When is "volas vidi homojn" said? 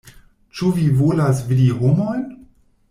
1.03-2.25